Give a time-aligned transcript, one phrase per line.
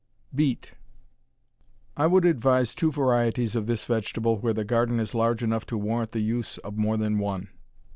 [0.33, 0.71] Beet
[1.95, 5.77] I would advise two varieties of this vegetable where the garden is large enough to
[5.77, 7.49] warrant the use of more than one.